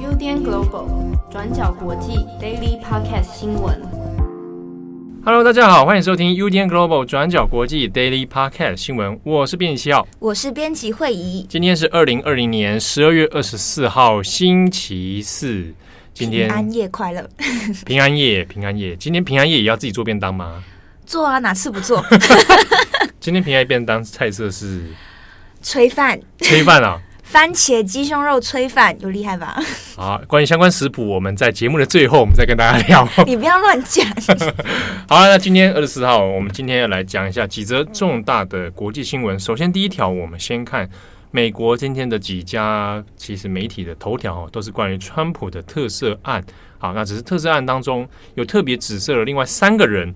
[0.00, 3.78] UDN Global 转角国际 Daily Podcast 新闻。
[5.22, 9.20] Hello，大家好，欢迎收听 UDN Global 转角国际 Daily Podcast 新闻。
[9.24, 11.44] 我是编辑七号，我是编辑惠仪。
[11.50, 15.74] 今天是二零二零年十二月二十四号，星期四。
[16.14, 17.28] 今天平安夜快乐！
[17.84, 18.96] 平安夜，平安夜。
[18.96, 20.64] 今天平安夜也要自己做便当吗？
[21.04, 22.02] 做啊，哪次不做？
[23.20, 24.80] 今天平安夜便当菜色是
[25.66, 27.02] 炊饭，炊饭啊！
[27.26, 29.60] 番茄鸡胸肉炊饭，有厉害吧？
[29.98, 33.08] 好，关于相关食谱，我们在节目的最后，我们再跟大家聊。
[33.26, 34.06] 你不要乱讲。
[35.08, 39.36] 好，那今天二十四号，我们今天要来讲一下几则重大的国际新闻。
[39.40, 40.88] 首先，第一条，我们先看
[41.32, 46.44] 美国今天的几家其实媒体的头条哦，都是关于川普的特赦案。
[46.78, 50.14] 好，那只是特赦案当中有特别指涉了另外三个人。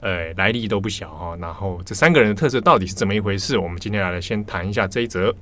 [0.00, 1.36] 呃，来历都不小哈。
[1.40, 3.58] 然后这三个人的特色到底是怎么一回事？
[3.58, 5.34] 我们今天来先谈一下这一则。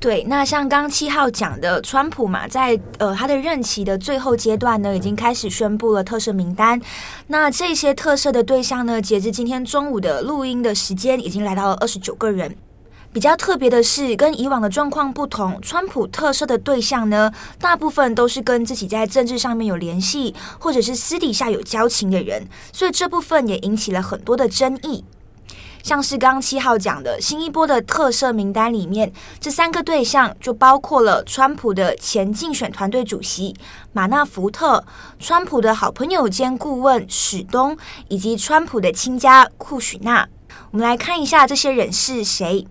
[0.00, 6.80] 对，那像刚七号讲的，川普嘛，在呃他的任期的最后阶段呢，已经开始宣布了特赦名单。
[7.28, 12.56] 那这些特赦的对象呢，截至今天中午的录音的时间，已经来到了二十九个人。
[13.12, 25.04] 比较特别的是，跟以往的状况不同，川普特赦的对象呢，大部分都是跟自己在政治上面有联系，或者是私底下有交情的人，所以这部分也引起了很多的争议。
[25.82, 33.54] 像是刚刚七号讲的新一波的特赦名单里面，这三个对象就包括了川普的前竞选团队主席
[33.92, 34.84] 马纳福特、
[35.18, 37.76] 川普的好朋友兼顾问史东，
[38.08, 40.26] 以及川普的亲家库许纳。
[40.70, 42.66] 我们来看一下这些人是谁。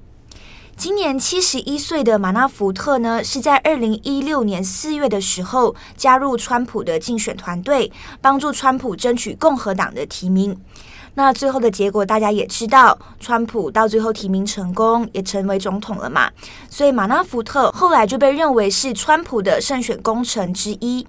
[0.81, 10.59] 今年七十一岁的马纳福特呢，是在二零一六年四月的时候加入川普的竞选团队，帮助川普争取共和党的提名。
[11.13, 16.31] 那最后的结果大家也知道，川普到最后提名成功，也成为总统了嘛。
[16.67, 21.05] 所以马纳福特后来就被认为是川普的胜选功臣之一。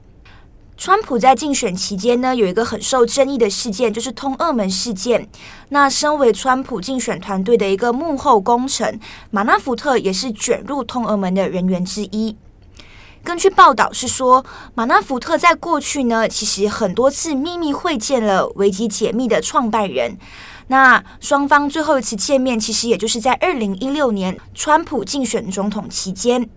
[0.85, 5.29] 川普在竞选期间呢，有一个很受争议的事件，就是通俄门事件。
[5.69, 8.99] 那身为川普竞选团队的一个幕后功臣，
[9.31, 12.37] 马纳福特也是卷入通俄门的人员之一。
[13.23, 14.45] 根据报道是说，
[14.75, 20.19] 马纳福特在过去呢，其实很多次秘密会见了维基解密的创办人。
[20.67, 26.51] 那双方最后一次见面，其实也就是在二零一六年川普竞选总统期间。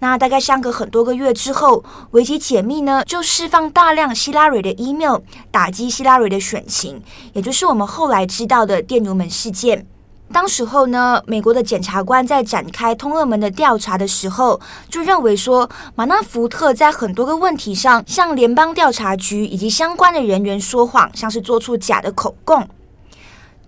[0.00, 5.18] 那大概相隔很多个月之后，维基解密呢就释放大量希拉蕊的 email，
[5.50, 7.02] 打击希拉蕊的选情，
[7.32, 9.86] 也就是我们后来知道的电邮门事件。
[10.32, 22.66] 当时候呢，美国的检察官在展开通俄门的调查的时候，就认为说马纳福特在很多个问题上向联邦调查局以及相关的人员说谎，像是做出假的口供。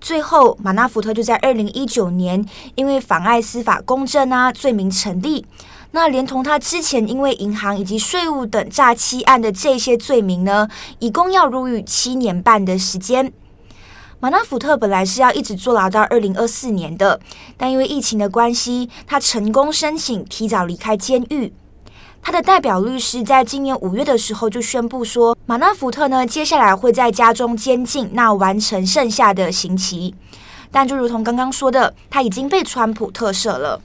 [0.01, 2.45] 最后，马纳福特就在二零一九年
[2.77, 5.45] 因为妨碍司法公正啊罪名成立。
[5.93, 13.33] 那连同他之前因为银行以及税务等诈欺案的这些罪名呢，一共要入狱七年半的时间。
[14.19, 17.21] 马纳福特本来是要一直坐牢到二零二四年的，
[17.57, 21.53] 但因为疫情的关系，他成功申请提早离开监狱。
[22.23, 30.15] 他的代表律师在今年五月的时候就宣布说，马纳福特呢接下来会在家中监禁，那完成剩下的刑期。
[30.71, 33.83] 但就如同刚刚说的，他已经被川普特赦了。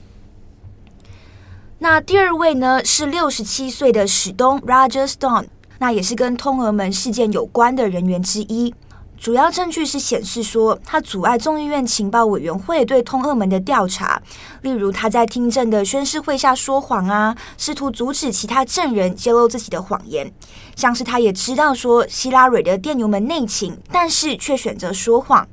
[1.80, 5.46] 那第二位呢是六十七岁的史东 Roger Stone，
[5.78, 8.74] 那也是跟通俄门事件有关的人员之一。
[9.16, 14.20] 主要证据是显示说，他阻碍众议院情报委员会对通俄门的调查，
[14.62, 20.32] 例如他在听证的宣誓会下说谎啊，试图阻止其他证人揭露自己的谎言，
[20.74, 25.46] 像是他也知道说希拉蕊的电邮门内情，但是却选择说谎。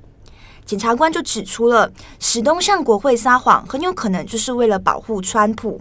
[0.65, 5.79] 检察官就指出了，史东向国会撒谎，很有可能就是为了保护川普。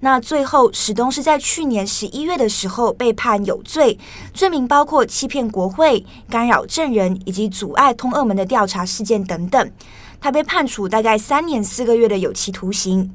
[0.00, 3.98] 那最后，史东是在去年十一月的时候被判有罪，
[4.32, 9.72] 罪名包括欺骗国会、干扰证人以及阻碍通俄门的调查事件等等。
[10.20, 13.12] 他被判处大概三年四个月的有期徒刑。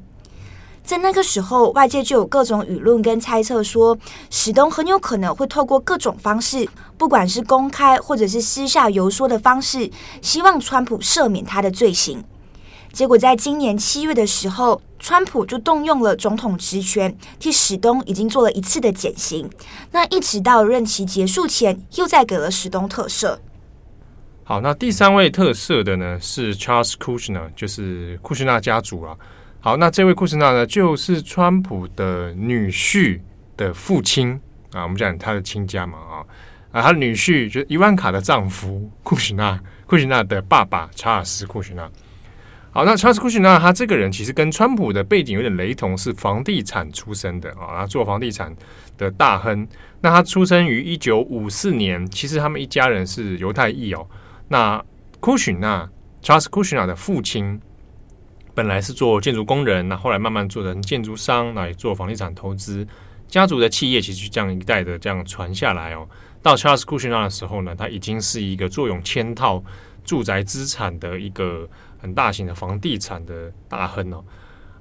[0.84, 3.96] 在那个时候，外界就有各种舆论跟猜测说，
[4.28, 9.90] 史东很有可能会透过各种方式，不管是公开或者是私下游说的方式，
[10.20, 12.22] 希望川普赦免他的罪行。
[12.94, 19.50] 结果，在今年七月的时候，川普就动用了总统职权，替史东已经做了一次的减刑。
[19.90, 23.36] 那一直到任期结束前，又再给了史东特赦。
[24.44, 29.16] 好，那第三位特赦的呢是 Charles Kushner，就是库什纳家族啊。
[29.58, 33.18] 好，那这位库什纳呢，就是川普的女婿
[33.56, 34.40] 的父亲
[34.72, 34.84] 啊。
[34.84, 36.22] 我们讲他的亲家嘛啊
[36.70, 41.90] 啊，他的女婿就是伊万卡的丈夫库什纳，库什纳的爸爸查尔斯库什纳。
[42.74, 48.52] 好，那查尔斯·库许纳他这个人其实跟川普的背景有点雷同，是房地产出身的啊，他做房地产
[48.98, 49.64] 的大亨。
[50.00, 54.04] 那他出生于一九五四年，其实他们一家人是犹太裔哦。
[54.48, 54.84] 那
[55.20, 55.88] 库许纳
[56.20, 57.60] 查尔斯·库许纳的父亲
[58.54, 62.84] 本来是做建筑工人，那后来慢慢做成建筑商，那也做房地产投资。
[63.28, 66.08] 家族的企业其实这样一代的这样传下来哦。
[66.42, 69.62] 到 Charles Kushner 的时候呢，他已经是一个坐拥千套
[70.04, 71.68] 住宅资产的一个
[71.98, 74.24] 很大型的房地产的大亨哦。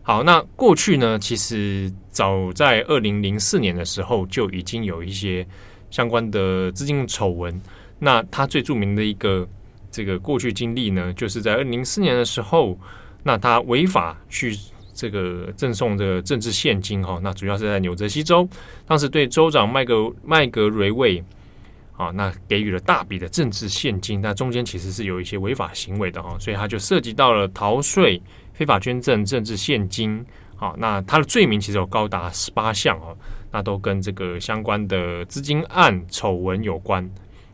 [0.02, 5.48] 好，那过去呢，其实早在二零零四年的时候就已经有一些
[5.90, 7.62] 相关的资金丑闻。
[8.00, 9.48] 那他最著名的一个
[9.90, 12.78] 这个过去经历呢，就是在二零零四年的时候，
[13.24, 14.58] 那他违法去。
[14.96, 18.48] 这个赠送的政治献金哈，那主要是在纽泽西州，
[18.86, 21.24] 当时对州长麦格麦格瑞卫
[21.96, 28.22] 啊，那给予了大笔的政治献金，那中间其实是有一些违法行为的哈，所以他就涉及到了逃税、
[28.54, 30.26] 非法捐赠、政治献金，
[30.56, 33.16] 好，那他的罪名其实有高达十八项哦，
[33.52, 37.10] 那都跟这个相关的资金案丑闻有关，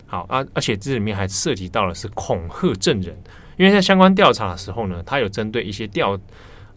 [0.07, 3.15] 好啊，而且这里面还涉及到了是恐吓证人，
[3.57, 6.19] 因为在相关调查的时候呢，他有针对一些调。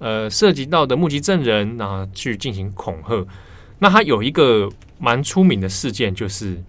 [0.05, 3.25] 呃，涉及到的目击证人，然后去进行恐吓。
[3.79, 4.69] 那他有一个
[4.99, 6.61] 蛮出名的事件，就是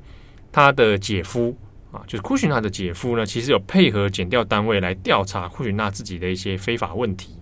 [0.53, 1.53] 他的姐夫
[1.91, 7.37] 啊，就是库许纳的姐夫呢，其实有配合检调单位来调查库许纳自己的一些非法问题。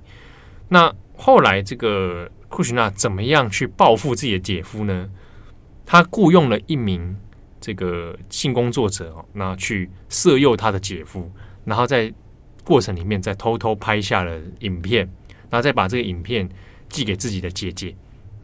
[0.70, 5.08] 那后来这个库许纳怎么样去报复自己的姐夫呢？
[5.86, 7.16] 他雇佣了一名
[7.60, 11.32] 这个性工作者哦，那去色诱他的姐夫，
[11.66, 12.12] 然后在
[12.64, 15.08] 过程里面再偷偷拍下了影片。
[15.50, 16.48] 然后再把这个影片
[16.88, 17.94] 寄给自己的姐姐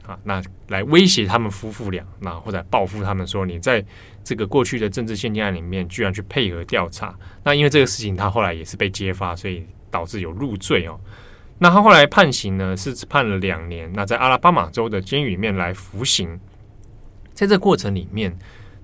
[0.07, 3.83] 啊，那来威胁他们夫妇俩，那或者报复他们说，你在
[4.23, 7.13] 这个过去的政治献金案里面居然去配合调查。
[7.43, 10.97] 那因为这个事情，他后来也是被揭发，所以导致有入罪哦。
[11.59, 13.91] 那他后来判刑呢，是判了两年。
[13.93, 16.39] 那在阿拉巴马州的监狱里面来服刑。
[17.33, 18.33] 在这过程里面，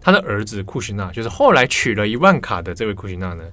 [0.02, 3.44] 他的儿子库什纳，就是后来娶了伊万卡的这位库什纳呢，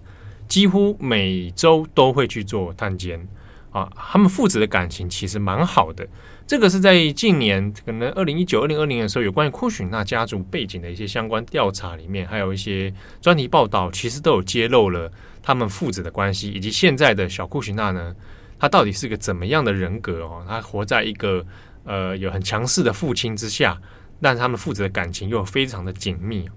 [0.49, 3.25] 几乎每周都会去做探监。
[3.70, 6.05] 啊，他们父子的感情其实蛮好的。
[6.50, 15.08] 这个是在近年可能二零一九、二零二零年的时候，有关于库许纳家族背景的一些相关调查里面，还有一些专题报道，其实都有揭露了
[15.41, 18.17] 他们父子的关系，以及现在的小库许纳呢，
[18.58, 20.44] 他到底是个怎么样的人格哦？
[20.49, 21.47] 他活在一个
[21.85, 23.81] 呃有很强势的父亲之下，
[24.20, 26.49] 但是他们父子的感情又非常的紧密。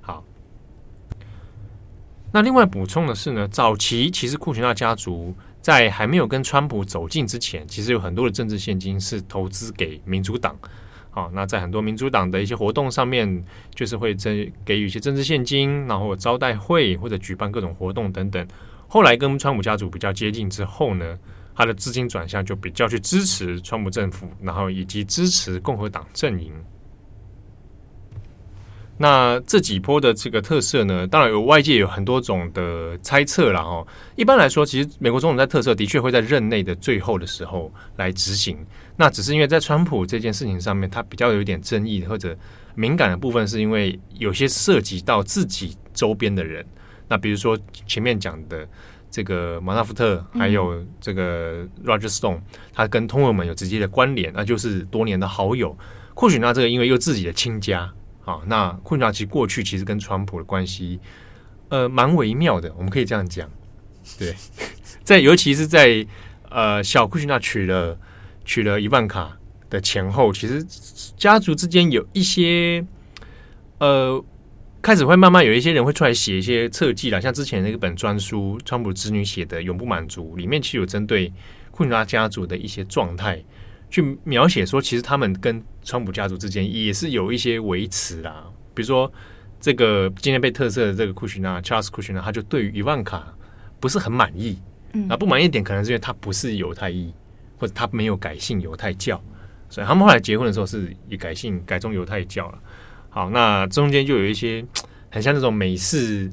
[0.00, 0.22] 好，
[2.32, 5.34] 那另外补充的是呢，早期其实库许纳家族。
[5.60, 10.58] 在还没有跟川普走近之前，其实有很多的政治献金是投资给民主党。
[11.12, 18.46] 啊，那在很多民主党的一些活动上面，就是会给给予一些政治献金，然后招待会或者举办各种活动等等。
[18.86, 21.18] 后来跟川普家族比较接近之后呢，
[21.52, 26.52] 他的资金转向就比较去支持川普政府，然后以及支持共和党阵营。
[29.02, 33.86] 那这几波的这个特色呢，当然有外界有很多种的猜测了哦。
[34.14, 38.58] 一般来说，其实美国总统在特色的确会在任内的最后的时候来执行。
[38.96, 42.36] 那只是因为在川普这件事情上面，他比较有一点争议或者
[42.74, 46.62] 敏感的部分，是因为有些涉及到自己周边的人。
[47.08, 48.68] 那比如说前面讲的
[49.10, 52.40] 这个马纳福特，还有这个 Roger Stone，
[52.74, 55.74] 他跟通俄门有直接的关联，那就是多年的好友。
[56.12, 57.90] 或许那这个因为又自己的亲家。
[58.30, 61.00] 啊，那库许纳其过去其实跟川普的关系，
[61.68, 63.50] 呃，蛮微妙的，我们可以这样讲。
[64.18, 64.34] 对，
[65.02, 66.06] 在尤其是在
[66.48, 67.98] 呃小库许纳娶了
[68.44, 69.36] 娶了伊万卡
[69.68, 70.64] 的前后，其实
[71.16, 72.84] 家族之间有一些
[73.78, 74.24] 呃，
[74.80, 81.32] 开始会慢慢有一些人会出来写一些册记了，像之前那个本专书，川普子女写的《永不满足》里面，其实有针对
[81.70, 83.42] 库许纳家族的一些状态。
[83.92, 88.44] 去描写说，其实他们跟川普家族之间也是有一些维持啦。
[88.74, 89.12] 比如说，
[89.60, 93.34] 这个今天被特赦的这个库许纳 Charles 库许纳，他就对于伊万卡
[93.78, 94.58] 不是很满意。
[94.92, 97.12] 嗯，那不满意点可能是因为他不是犹太裔，
[97.58, 99.22] 或者他没有改信犹太教，
[99.68, 102.58] 所以他们后来结婚的时候是以改信改宗犹太教了。
[103.08, 104.64] 好，那中间就有一些
[105.10, 106.30] 很像那种美式，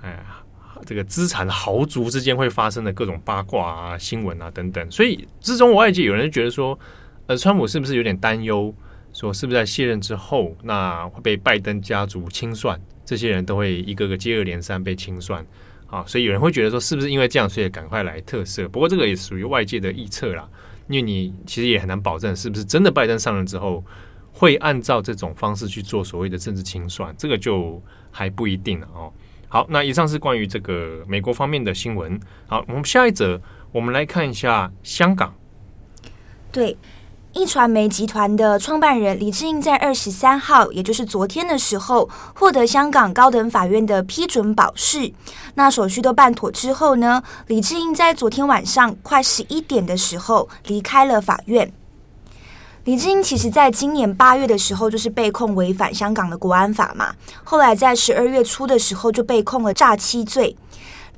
[0.00, 0.38] 哎呀。
[0.84, 6.76] 这个资产豪族之间会发生的各种八卦啊、新闻啊等等，所以之中外界有人觉得说，
[7.26, 8.74] 呃，川普是不是有点担忧，
[9.12, 12.80] 说是不是在卸任之后，那会被拜登家族清算？
[13.04, 15.44] 这些人都会一个个接二连三被清算
[15.88, 18.68] 啊，所以有人会觉得说，是不是因为这样，所以赶快来特赦？
[18.68, 20.48] 不过这个也属于外界的臆测啦，
[20.88, 23.84] 因为你其实也很难保证是不是真的拜登上任之后
[24.32, 29.12] 会按照这种方式去做所谓的政治清算，这个就还不一定了哦。
[29.48, 32.18] 好，那以上是关于这个美国方面的新闻。
[32.46, 33.38] 好，我们下一则
[33.70, 35.34] 我们来看一下香港。
[36.50, 36.76] 对，
[37.34, 45.10] 一传媒集团的创办人李志英在二十三号，也就是昨天的时候，获得香港高等法院的批准保释。
[45.54, 51.72] 那手续都办妥之后呢，李志英在昨天晚上快十一点的时候离开了法院。
[52.84, 60.54] 李志英其实在今年八月的时候就是被控违反香港的国安法嘛，后来在十二月初的时候就被控了诈欺罪。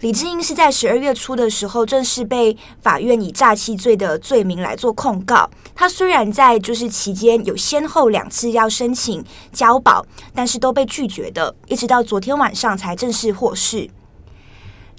[0.05, 5.49] 李智英是在十二月初的时候，正式被法院以诈欺罪的罪名来做控告。
[5.75, 13.89] 他虽然在就是期间有先后两次要申请交保，但是都被拒绝的，一直到昨天晚上才正式获释。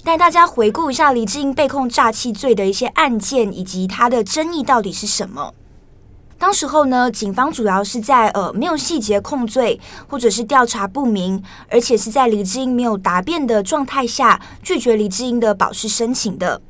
[0.02, 5.54] 带大家回顾一下李智英被控诈欺罪的一些案件，以及他的争议到底是什么。
[6.38, 16.60] 当时候呢，警方主要是在呃没有细节控罪，或者是调查不明，而且是在黎智英没有答辩的状态下拒绝黎智英的保释申请的。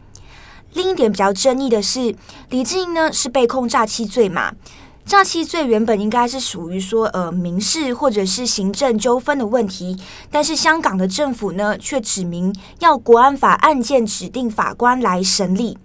[0.73, 2.14] 另一点比较争议的是，
[2.50, 4.52] 黎智英呢是被控诈欺罪嘛？
[5.04, 9.96] 诈欺罪原本应该是属于说呃民事或者是行政纠纷的问题，
[10.30, 15.78] 但是香港的政府呢却指明要国安法案件指定法官来审理。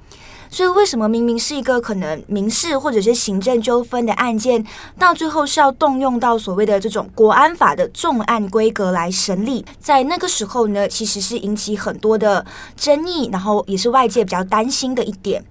[0.54, 4.64] 所以，为什么明明是一个可能民事或者是行政纠纷的案件，
[5.00, 9.66] 到最后是要动用到所谓的这种国安法的重案规格来审理？
[9.80, 15.46] 在那个时候呢，其实是引起很多的争议，然后也是外界比较担心的一点。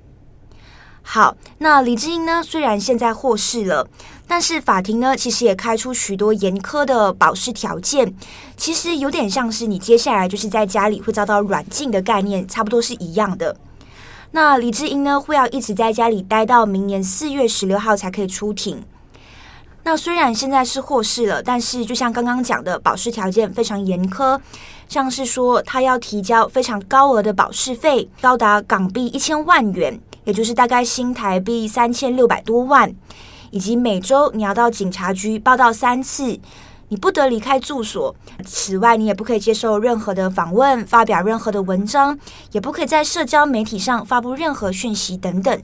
[1.00, 3.88] 好，那李智英呢，虽然现在获释了，
[4.28, 8.14] 但是法庭呢，其实也开出许多严苛的保释条件，
[8.54, 13.56] 其实有点像是你接下来就是在家里会遭到软禁的概念，差不多是一样的。
[14.32, 18.82] 那李智英呢，会要一直在家里待到明年四月十六号才可以出庭。
[19.82, 24.38] 那虽然现在是获释了，但是就像刚刚讲的，保释条件非常严苛，
[24.88, 32.94] 像是说他要提交非常高额的保释费，高达港币一千万元，也就是大概新台币三千六百多万，
[33.50, 36.38] 以及每周你要到警察局报到三次。
[36.90, 38.14] 你不得离开住所。
[38.44, 42.18] 此外，你也不可以接受任何的访问、发表任何的文章，
[42.52, 45.62] 也不可以在社交媒体上发布任何讯息等等。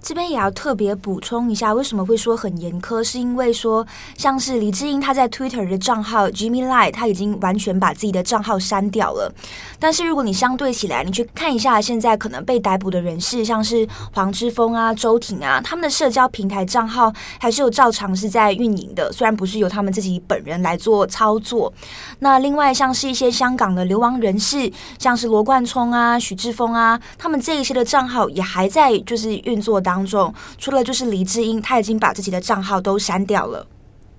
[0.00, 3.02] 这边也要特别补充一下，为什么会说很严苛？
[3.02, 3.86] 是因为说，
[4.16, 9.32] 像是李智英他在 Twitter 的账号 Jimmy Li，他已经完全把自己的账号删掉了。
[9.78, 21.72] 但是如果你相对起来，你去看一下现在可能被逮捕的人士，像是黄之锋啊、周庭啊，他们的社交平台账号还是有照常是在运营的，虽然不是由他们自己本人来做操作。
[22.20, 33.66] 那另外像是一些香港的流亡人士，像是罗冠聪啊、许智峰啊，他们这一些的账号也还在就是运作当中，除了就是黎智英，他已经把自己的账号都删掉了。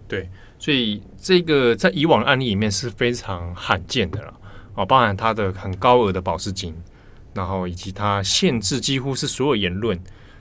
[0.08, 4.34] 对，所以这个在以往的案例里面是非常罕见的了
[4.74, 6.74] 哦，包含他的很高额的保释金，
[7.36, 10.00] 然后以及他限制几乎是所有言论。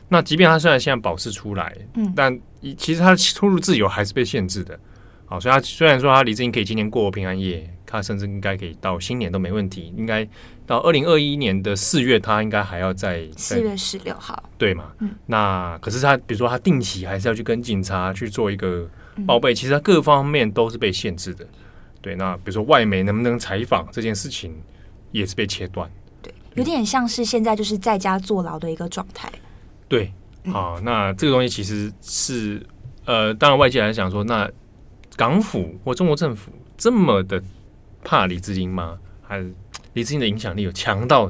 [0.08, 2.40] 那即便他虽然现在保释出来，嗯，但
[2.78, 4.80] 其实他的出入自由还是被限制的。
[5.26, 10.26] 好，所以他虽然说他黎智英可以今年过平安夜，他甚至应该可以到新年都没问题，应该。
[10.68, 14.92] 到二零二一年的四月，他应该还要在四月十六号，对嘛？
[14.98, 18.86] 嗯，那可是他，比如说他定期还是要去跟警察去做一个
[19.26, 21.46] 报备，嗯、其实他各方面都是被限制的。
[22.02, 24.54] 对，那比如说外媒能不能采访这件事情，
[25.10, 25.90] 也是被切断。
[26.20, 29.32] 对，有点像是现在就是在家坐牢的一个状态。
[29.88, 30.12] 对，
[30.52, 32.62] 好、嗯，那这个东西其实是
[33.06, 34.46] 呃，当然外界来讲说，那
[35.16, 37.42] 港府或中国政府这么的
[38.04, 38.98] 怕李志英吗？
[39.22, 39.50] 还是？
[39.98, 41.28] 黎智英的影响力有强到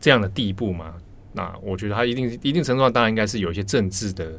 [0.00, 0.94] 这样的地步吗？
[1.32, 4.32] 那我觉得他一定一定程度上，当然应该是有一些政治的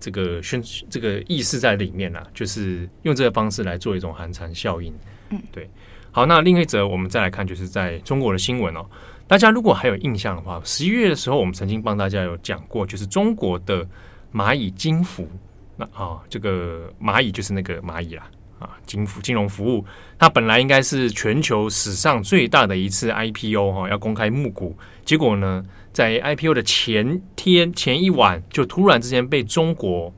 [0.00, 4.92] 这个宣这个意识在里面啦，就是用这个方式来做一种寒蝉效应。
[5.28, 5.70] 嗯，对。
[6.10, 8.84] 好，那另一则我们再来看，就是在中国的新闻哦。
[9.28, 13.86] 大家如果还有印象的话，十一月的时候，我们曾经帮大家有讲过，就是中国的
[14.34, 15.28] 蚂蚁金服。
[15.76, 18.28] 那啊、哦，这个蚂蚁就是那个蚂蚁啦。
[18.60, 19.84] 啊，金服金融服务，
[20.18, 25.64] 它本来应该是全球史上最大的一次 IPO 哈，要公开募股，结果呢，
[25.94, 30.12] 在 IPO 的前天前一晚，就突然之间被中国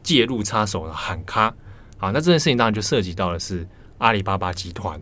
[0.00, 1.52] 介入插手了喊卡。
[1.98, 3.66] 好，那这件事情当然就涉及到的是
[3.98, 5.00] 阿里巴巴集团。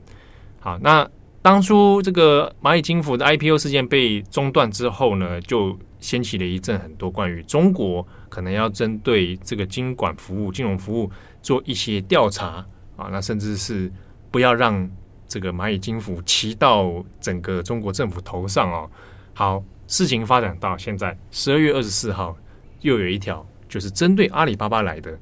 [0.59, 1.07] 好，那
[1.43, 11.11] 当初这个蚂蚁金服的 IPO 事件被中断之后呢，就掀起了一阵很多关于中国可能要针对这个金管服务、金融服务。
[11.43, 12.65] 做一些调查
[12.97, 13.91] 啊，那甚至是
[14.31, 14.89] 不要让
[15.27, 18.91] 这个蚂蚁金服骑到整个中国政府头上哦。
[19.33, 22.37] 好，事情发展到现在十二月二十四号，
[22.81, 25.19] 又有一条就是针对阿里巴巴来的。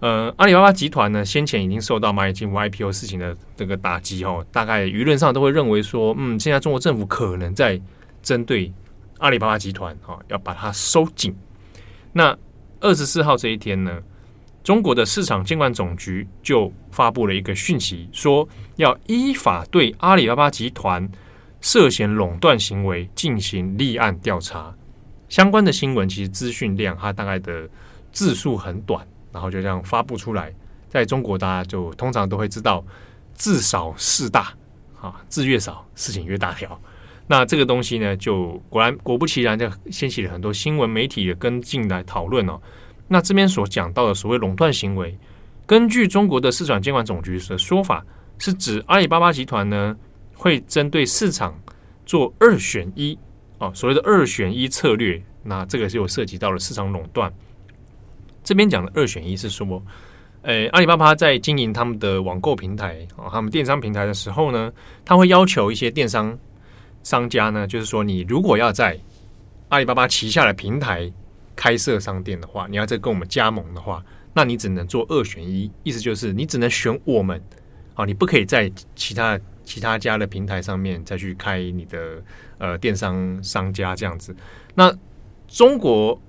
[0.00, 7.80] 呃，阿里巴巴集团呢，先前已经受到蚂蚁金服 IPO 事情的这个打击哦，大概舆论上都会认为说，嗯，现在中国政府可能在
[8.22, 8.70] 针对
[9.18, 11.34] 阿里巴巴集团啊，要把它收紧。
[12.12, 12.36] 那
[12.80, 14.02] 二十四号这一天呢，
[14.66, 21.08] 中国的市场监管总局就发布了一个讯息，说要依法对阿里巴巴集团
[21.60, 24.74] 涉嫌垄断行为进行立案调查。
[25.28, 27.68] 相关的新闻其实资讯量它大概的
[28.10, 30.52] 字数很短，然后就这样发布出来。
[30.88, 32.84] 在中国，大家就通常都会知道
[33.34, 34.52] 字少事大
[35.00, 36.76] 啊，字越少事情越大条。
[37.28, 42.60] 那这个东西呢，就果然果不其然，就掀起了很多新闻媒体的跟进来讨论哦。
[43.08, 45.16] 那这边所讲到的所谓垄断行为，
[45.66, 48.04] 根据中国的市场监管总局的说法，
[48.38, 49.96] 是指阿里巴巴集团呢
[50.34, 51.58] 会针对市场
[52.04, 53.18] 做二选一
[53.58, 55.22] 哦，所谓的二选一策略。
[55.42, 57.32] 那这个就涉及到了市场垄断。
[58.42, 59.82] 这边讲的二选一是说，
[60.42, 64.72] 呃，阿里巴巴在经营他们的网购平台啊，他们电商平台的时候呢，
[65.04, 66.36] 他会要求一些电商。
[67.02, 68.98] 商家呢，就是说，你如果要在
[69.68, 71.08] 阿里巴巴旗下的平台
[71.56, 77.42] 开设商店的话，你要再跟我们加盟的话，那你只能做二选一，意思就是你只能选我们，
[77.94, 82.22] 啊，你不可以在其他其他家的平台上面再去开你的
[82.58, 84.36] 呃电商商家这样子。
[84.74, 84.94] 那
[85.48, 86.20] 中国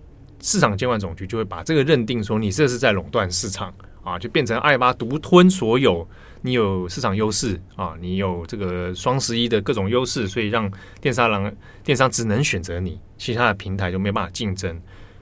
[0.41, 6.07] 市场监管总局就会把这个认定说，你这是在垄断市场啊，就变成阿里巴巴独吞所有。
[6.43, 11.51] 你有市场优势啊，你有这个双十一的各种优势，所以让电商狼
[11.83, 14.79] 电商只能选择你，其他的平台就没办法竞争。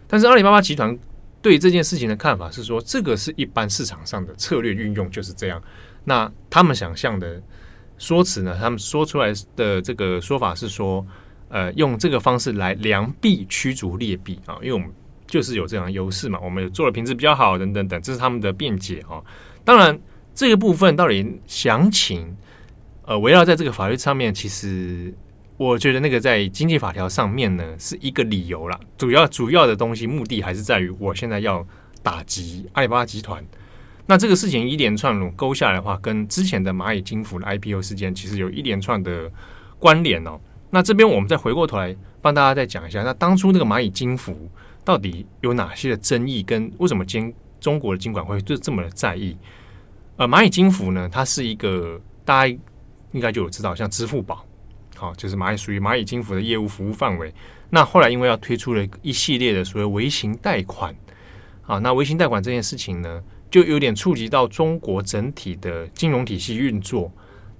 [0.07, 0.97] 但是阿里巴巴集团
[1.41, 5.61] 对这件事情的看法是说，这个是一般市场上的策略运用就是这样。
[6.03, 7.41] 那他们想象的
[7.97, 8.57] 说辞呢？
[8.59, 11.05] 他们说出来的这个说法是说，
[11.49, 14.89] 呃，用这个方式来良币驱逐劣币啊，因为我们
[15.27, 19.21] 就是有这样的优势嘛，我们做的品质比较好，等等等，这是他们的辩解啊。
[19.63, 19.99] 当然。
[20.37, 22.35] 这个部分到底详情，
[23.05, 25.13] 呃，围绕在这个法律上面，其实
[25.57, 28.79] 我觉得那个在经济法条上面呢是一个理由啦。
[28.97, 31.65] 主要主要的东西目的还是在于，我现在要
[32.03, 33.43] 打击阿里巴巴集团。
[34.05, 39.31] 那这个事情一连串勾下来的话，跟之前的蚂蚁金服的 IPO 事件其实有一连串的
[39.79, 40.39] 关联哦。
[40.69, 44.49] 那这边我们再回过头来帮大家再讲一下，那当初那个蚂蚁金服
[44.83, 49.35] 到底有哪些的争议，跟为什么监中国的监管会就这么的在意？
[50.17, 52.57] 呃，蚂蚁金服呢，它是一个大家
[53.13, 54.45] 应该就有知道，像支付宝，
[54.95, 57.33] 好，就是蚂蚁属于蚂蚁金服的业务服务范围。
[57.69, 60.95] 那后来因为要推出了一系列的所谓微型贷款，
[61.63, 67.11] 啊，那微型贷款这件事情呢，就有点触及到中国整体的金融体系运作。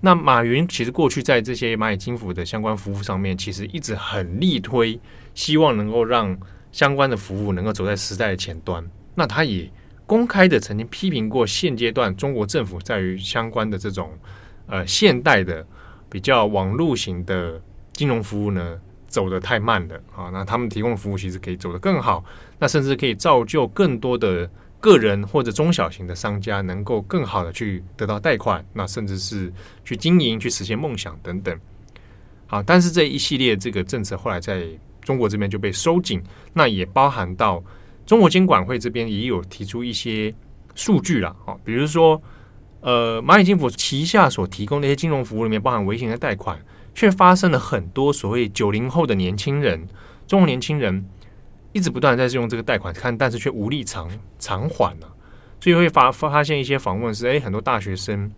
[0.02, 5.00] 那马云其实过去在这些蚂蚁金服的相关服务上面，其实一直很力推，
[5.34, 6.38] 希望能够让
[6.71, 8.86] 相关的服务能够走在时代的前端。
[9.15, 9.69] 那他也。
[10.08, 14.12] 公开的曾经批评过现阶段中国政府在于相关的这种
[14.67, 15.65] 呃现代的
[16.15, 22.23] 比较网络型的金融服务呢走得太慢了啊，那他们提供的服务其实可以走得更好，
[22.58, 24.49] 那甚至可以造就更多的
[24.80, 29.51] 个人或者中小型的商家能够更好的去得到贷款，那甚至是
[29.84, 31.60] 去经营、去实现梦想等等。
[32.47, 34.65] 好，但是这一系列这个政策后来在
[35.01, 36.23] 中国这边就被收紧，
[36.54, 37.62] 那也包含到。
[38.06, 40.34] 中国监管会这边也有提出一些
[40.75, 42.21] 数据了，哈，比如说，
[42.86, 49.88] 呃，蚂蚁金服旗下所提供的一些金融服务里面，包含微型的贷款，却发生了很多所谓九零后的年轻人，
[50.28, 51.04] 中国年轻人
[51.74, 55.12] 一直不断在用这个贷款，看，但是却无力偿偿还了，
[55.60, 58.32] 所以会发发现一些访问是，哎，很多大学生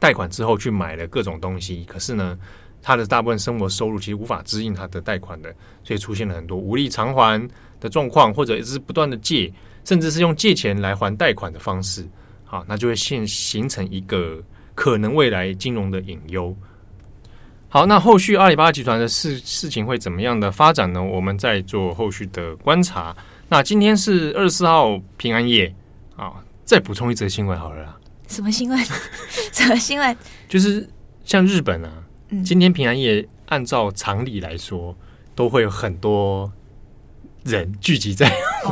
[0.00, 2.36] 贷款之后去买了各种东西，可是呢，
[2.82, 7.48] 他的大部分生活收入其实无法支应他的贷款的，所以出现了很多无力偿还
[7.78, 9.52] 的状况，或者一直不断的借，
[9.84, 12.04] 甚至是用借钱来还贷款的方式，
[12.52, 14.42] 好，那就会现形成一个
[14.74, 16.54] 可能未来金融的隐忧。
[17.70, 21.02] 好，那后续阿里巴巴集团的事事情会怎么样的发展呢？
[21.02, 23.16] 我们再做后续的观察。
[23.48, 25.74] 那今天是二十四号平安夜
[26.14, 27.98] 啊，再补充一则新闻好了啦。
[28.28, 28.78] 什么新闻？
[29.50, 30.14] 什么新闻？
[30.46, 30.86] 就是
[31.24, 32.04] 像日本啊。
[32.44, 34.94] 今天平安夜，按照常理来说，
[35.34, 36.52] 都会有很多
[37.44, 38.30] 人聚集在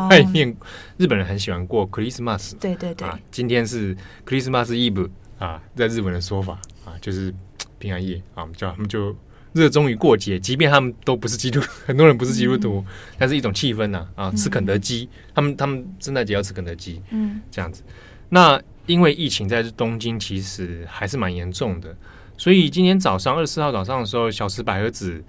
[0.09, 0.49] 外面。
[0.49, 0.57] Oh.
[0.99, 3.09] 日本人很喜欢过 Christmas，对对对。
[3.09, 7.35] 啊，今天是 Christmas Eve 啊，在日本的说法啊，就是
[7.79, 9.17] 平安夜啊，我们叫他们就
[9.53, 12.87] 热衷于过节，即便他们都不是基督，很多人不是基督徒，嗯、
[13.19, 17.83] 但是一种气氛呐啊，啊，吃肯德基，嗯、他们他们圣诞节要吃肯德基，嗯，这样子。
[18.29, 21.97] 那因为疫情在东京其实还是蛮严重的。
[22.37, 25.23] 所以今天早上二十四号早上的时候，小池百合子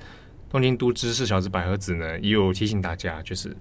[0.52, 3.56] 东京都知事小池百合子呢，也有提醒大家，就是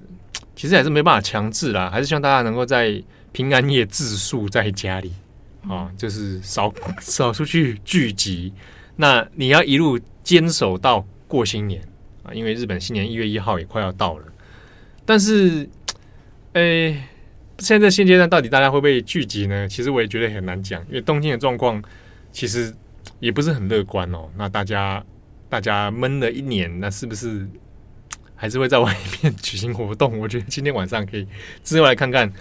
[0.57, 3.00] 其实还是没办法强制啦，还是希望大家能够在
[3.31, 5.12] 平安夜自述在家里
[5.68, 8.53] 啊，就是少少出去聚集。
[8.96, 11.81] 那你要一路坚守到过新年
[12.24, 14.26] 啊，因为日本新年一月一号也快要到了。
[15.07, 15.68] 但是，
[16.55, 17.03] 诶，
[17.59, 19.68] 现在现阶段到底大家会不会聚集呢？
[19.68, 21.83] 其实我也觉得很难讲，因为东京的状况
[22.33, 22.74] 其实
[23.20, 24.29] 也不是很乐观哦。
[24.37, 25.03] 那大家
[25.50, 27.46] 大家闷了一年，那是不是
[28.34, 30.16] 还是会在外面举行活动？
[30.18, 31.28] 我觉得今天晚上可以
[31.62, 32.32] 之后来看看。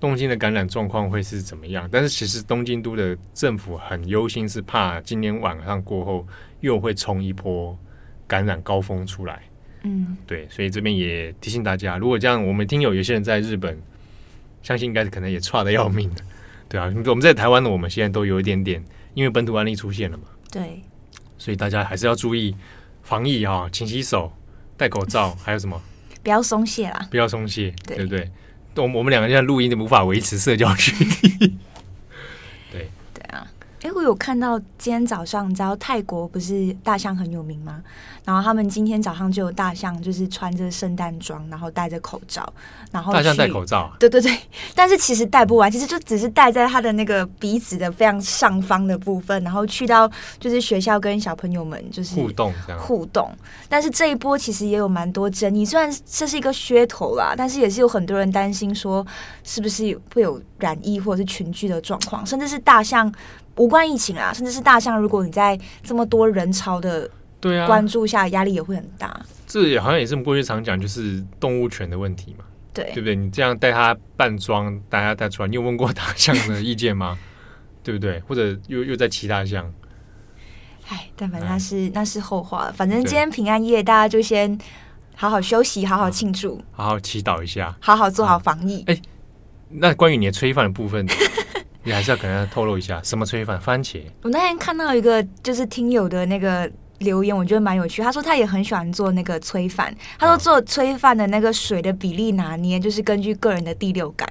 [0.00, 1.88] 东京的感染状况会是怎么样？
[1.90, 6.24] 但是其实东京都的政府很忧心，是怕今天晚上过后
[6.60, 7.76] 又会冲一波
[8.24, 9.42] 感染高峰出来。
[9.82, 13.76] 嗯，对，所以这边也提醒大家，如果这样，我们听友有些人在日本，
[14.62, 16.22] 相信应该是可能也差的要命的，
[16.68, 16.84] 对啊。
[17.06, 18.80] 我们在台湾的，我们现在都有一点点，
[19.14, 20.28] 因为本土案例出现了嘛。
[20.52, 20.80] 对，
[21.38, 22.54] 所以大家还是要注意
[23.02, 24.32] 防疫啊，勤洗手、
[24.76, 25.80] 戴口罩，还有什么？
[26.22, 27.06] 不要松懈啦！
[27.10, 28.30] 不要松懈，对，对不对？
[28.76, 31.56] 我我们两个现在录音都无法维持社交距离。
[33.82, 37.82] 哎，我有看到今天早上，你知道泰国不是大象很有名吗？
[38.24, 42.52] 然后他们今天早上就有大象，就是穿着圣诞装，然后戴着口罩，
[42.90, 44.36] 然后大象戴口罩，对对对，
[44.74, 50.10] 但是其实戴不完，其实就只是戴在他的那个鼻子的非常上方的部分，然后去到
[50.40, 53.30] 就是学校跟小朋友们就是互动互动。
[53.68, 59.06] 但是这一波其实也有蛮多争议，虽然这是一个噱头啦，但是也是有很多人担心说
[59.44, 63.12] 是不是会有染疫或者是群聚的状况，甚至是大象
[63.56, 67.10] 无关疫情啊，甚至是大象，如果你在这么多人潮的。
[67.40, 69.16] 对啊，关注下压力也会很大。
[69.46, 72.44] 这也好像也是我们过去常讲，就是动物权的问题嘛。
[72.74, 73.14] 对，对不对？
[73.14, 77.16] 你这样带它扮装，大家带出来，你有问过大象的意见吗？
[77.84, 78.18] 对不对？
[78.26, 79.72] 或者又又在骑大象？
[80.88, 82.72] 哎，但反正那是那是后话了。
[82.72, 84.58] 反正今天平安夜，大家就先
[85.14, 88.82] 好好休息，好好庆祝，好好祈祷一下，好好做好防疫。
[88.88, 89.00] 哎，
[89.70, 91.06] 那关于你的炊饭的部分，
[91.84, 93.60] 你还是要可能透露一下，什么炊饭？
[93.60, 94.00] 番茄？
[94.22, 96.70] 我那天看到一个就是听友的那个。
[96.98, 104.28] 留言我觉得蛮有趣，他说他也很喜欢做那个炊饭，他说做炊饭的那个水的比例拿捏就是根据个人的第六感，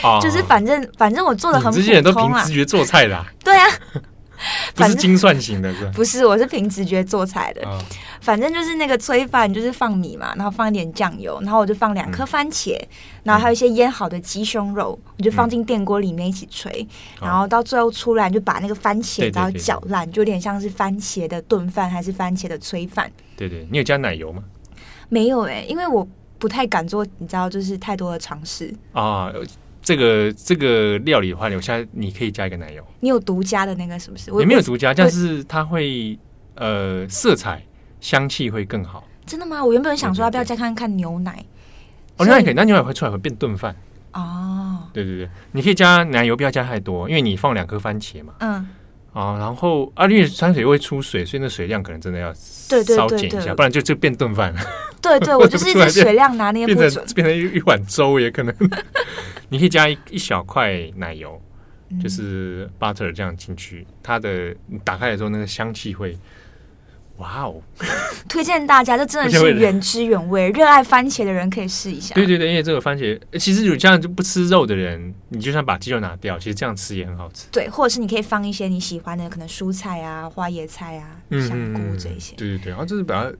[0.00, 1.82] 啊、 就是反正反正我做的很普通啊。
[1.82, 3.66] 这些人都凭直觉做菜的，啊，对啊。
[4.76, 5.90] 不是精算型的，是吧？
[5.92, 7.68] 不是，我是凭直觉做菜的。
[7.68, 7.82] 哦、
[8.22, 12.88] 反正就是那个炊饭，就是放米嘛，然后放一点酱油，然后我就放两颗番茄，嗯、
[13.24, 16.84] 然后还有一些腌好的鸡胸肉，嗯、我就放进电锅里面一起炊，
[17.20, 23.10] 嗯、然后到最后出来就把那个番茄然后搅烂，就有点像是番茄的炖饭还是番茄的炊饭。
[23.36, 24.44] 对对，你有加奶油吗？
[25.08, 26.06] 没有哎、欸，因为我
[26.38, 29.32] 不太敢做，你知道，就是太多的尝试啊。
[29.82, 32.86] 这个这个料理的话，我现在你可以加一个奶油。
[33.00, 34.30] 你有独家的那个是不是？
[34.38, 36.16] 也没有独家，但是它会
[36.54, 37.60] 呃色彩
[38.02, 39.02] 香气会更好。
[39.24, 39.64] 真的吗？
[39.64, 41.42] 我原本想说要不要再看看牛奶。
[42.18, 43.74] 哦，那也可以，那牛奶会出来会变炖饭。
[44.12, 48.34] 哦，对对对，你可以加奶油，不要加太多，因为你放两颗番茄嘛。
[48.40, 48.68] 嗯。
[49.14, 54.60] 啊，然后啊，因为山水会出水，所以那水量可能真的要稍减一下，不然就就变炖饭了。
[55.02, 58.54] 对对， 我就是一直水量拿捏不准， 变成变成一一碗粥也可能。
[59.50, 61.38] 你可以加一一小块奶油，
[62.02, 66.16] 就是 butter 这样进去，它的你打开的时候，那个香气会，
[67.22, 67.62] 哇哦！
[68.28, 70.50] 推荐大家，这真的是原汁原味。
[70.50, 72.14] 热爱番茄的人可以试一下。
[72.14, 77.46] 对对对，因为这个番茄，其实有这样就不吃肉的人，你就算把鸡肉拿掉，其实这样吃也很好吃。
[77.52, 82.34] 对，或者是你可以放一些你喜欢的，可能蔬菜啊、花椰菜啊、香菇这些。
[82.36, 83.32] 对对对，然后就是比较。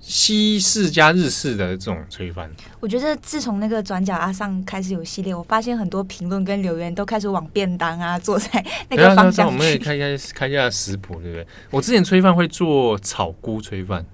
[0.00, 9.54] 西式加日式的这种炊饭，我觉得自从那个转角阿上开始有系列，我发现很多评论跟留言都开始往便当啊、做菜那个方向去。
[9.54, 11.46] 我们也看一下看一下食谱，对不对？
[11.70, 14.04] 我之前炊饭会做草菇炊饭，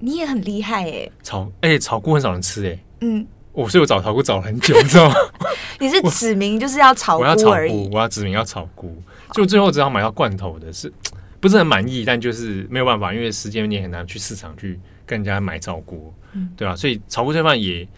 [0.00, 1.12] 你也很厉害哎、欸！
[1.22, 5.14] 草哎、欸，草菇很少人吃哎、欸，嗯，我所以我找草菇找了很久，你知道吗？
[5.78, 10.92] 你是指明就是要炒菇而已，我要草菇，我要指明要炒菇，就最后只好买到罐头的是，是
[11.40, 12.04] 不是很满意？
[12.04, 14.78] 但就是没有办法，因为时间你很难去市场去。
[15.10, 16.76] 跟人家买草菇，嗯，对吧？
[16.76, 17.88] 所以草菇炊饭也，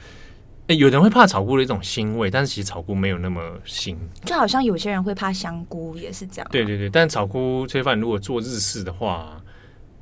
[0.69, 3.95] 哎，有人会怕草菇的一种腥味，但是其实草菇没有那么腥。
[4.25, 6.49] 就好像有些人会怕香菇，也是这样。
[6.51, 9.39] 对对对，但草菇炊饭如果做日式的话，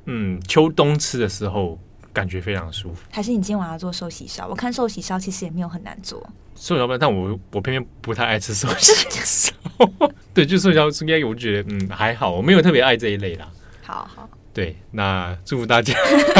[0.05, 1.77] 嗯，秋冬吃的时候
[2.13, 3.01] 感觉非常舒服。
[3.11, 4.47] 还是你今天晚上要做寿喜烧？
[4.47, 6.21] 我看寿喜烧其实也没有很难做。
[6.55, 9.53] 寿喜烧，但我我偏偏不太爱吃寿喜烧。
[10.33, 13.49] 对，就寿喜烧应该我觉得嗯还好，我没有特别爱这一类啦。
[13.83, 14.29] 好好。
[14.53, 15.93] 对，那祝福大家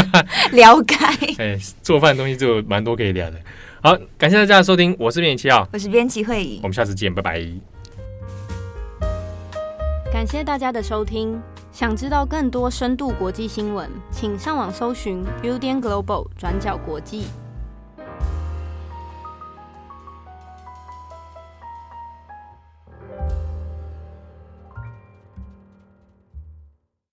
[0.52, 0.96] 了解。
[1.40, 3.38] 哎，做饭的东西就蛮多可以聊的。
[3.82, 7.42] 好，感谢大家的收听，我是编辑七号，我是编辑慧颖，我们下次见，拜拜。
[10.12, 17.28] 感谢大家的收听，想知道更多深度国际新闻，请上网搜寻 Udan Global 转角国际。